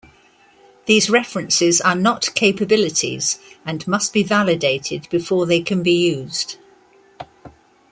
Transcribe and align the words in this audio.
These 0.87 1.11
references 1.11 1.79
are 1.79 1.93
not 1.93 2.33
capabilities, 2.33 3.37
and 3.63 3.87
must 3.87 4.13
be 4.13 4.23
validated 4.23 5.07
before 5.11 5.45
they 5.45 5.61
can 5.61 5.83
be 5.83 5.93
used. 5.93 6.55